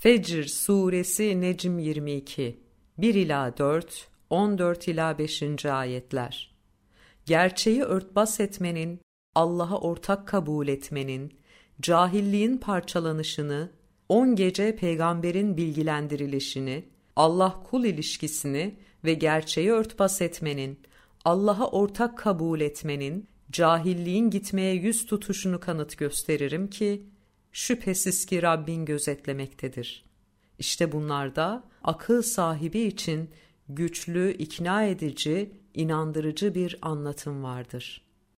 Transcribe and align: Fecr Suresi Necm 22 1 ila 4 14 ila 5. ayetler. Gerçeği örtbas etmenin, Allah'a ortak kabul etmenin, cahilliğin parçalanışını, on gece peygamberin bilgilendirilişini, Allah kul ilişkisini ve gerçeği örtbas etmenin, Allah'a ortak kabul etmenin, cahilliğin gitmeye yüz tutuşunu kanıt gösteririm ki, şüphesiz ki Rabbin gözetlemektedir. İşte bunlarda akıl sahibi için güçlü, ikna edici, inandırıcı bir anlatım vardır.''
Fecr 0.00 0.42
Suresi 0.42 1.40
Necm 1.40 1.78
22 1.78 2.60
1 2.98 3.14
ila 3.14 3.58
4 3.58 4.08
14 4.30 4.88
ila 4.88 5.18
5. 5.18 5.66
ayetler. 5.66 6.54
Gerçeği 7.26 7.82
örtbas 7.82 8.40
etmenin, 8.40 9.00
Allah'a 9.34 9.80
ortak 9.80 10.28
kabul 10.28 10.68
etmenin, 10.68 11.32
cahilliğin 11.80 12.56
parçalanışını, 12.56 13.70
on 14.08 14.36
gece 14.36 14.76
peygamberin 14.76 15.56
bilgilendirilişini, 15.56 16.84
Allah 17.16 17.62
kul 17.70 17.84
ilişkisini 17.84 18.74
ve 19.04 19.14
gerçeği 19.14 19.72
örtbas 19.72 20.22
etmenin, 20.22 20.78
Allah'a 21.24 21.70
ortak 21.70 22.18
kabul 22.18 22.60
etmenin, 22.60 23.28
cahilliğin 23.52 24.30
gitmeye 24.30 24.74
yüz 24.74 25.06
tutuşunu 25.06 25.60
kanıt 25.60 25.98
gösteririm 25.98 26.70
ki, 26.70 27.02
şüphesiz 27.52 28.26
ki 28.26 28.42
Rabbin 28.42 28.84
gözetlemektedir. 28.84 30.04
İşte 30.58 30.92
bunlarda 30.92 31.64
akıl 31.82 32.22
sahibi 32.22 32.80
için 32.80 33.30
güçlü, 33.68 34.32
ikna 34.32 34.84
edici, 34.84 35.52
inandırıcı 35.74 36.54
bir 36.54 36.78
anlatım 36.82 37.42
vardır.'' 37.42 38.07